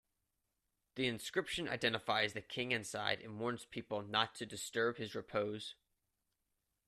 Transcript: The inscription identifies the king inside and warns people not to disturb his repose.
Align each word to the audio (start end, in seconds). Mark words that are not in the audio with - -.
The 0.95 1.05
inscription 1.05 1.69
identifies 1.69 2.33
the 2.33 2.41
king 2.41 2.71
inside 2.71 3.21
and 3.21 3.39
warns 3.39 3.65
people 3.65 4.01
not 4.01 4.33
to 4.37 4.47
disturb 4.47 4.97
his 4.97 5.13
repose. 5.13 5.75